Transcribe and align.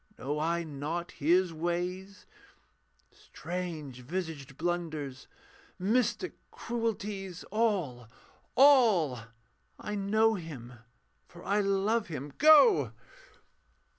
Know 0.17 0.39
I 0.39 0.63
not 0.63 1.11
His 1.11 1.53
ways? 1.53 2.25
Strange 3.11 3.99
visaged 3.99 4.57
blunders, 4.57 5.27
mystic 5.77 6.33
cruelties. 6.49 7.43
All! 7.51 8.07
all! 8.55 9.19
I 9.79 9.93
know 9.93 10.33
Him, 10.33 10.73
for 11.27 11.45
I 11.45 11.61
love 11.61 12.07
Him. 12.07 12.33
Go! 12.39 12.93